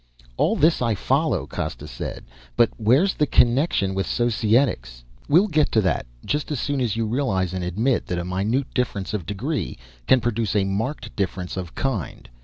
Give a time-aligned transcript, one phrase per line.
[0.35, 2.25] "All this I follow," Costa said,
[2.57, 7.05] "but where's the connection with Societics?" "We'll get to that just as soon as you
[7.05, 9.77] realize and admit that a minute difference of degree
[10.07, 12.27] can produce a marked difference of kind.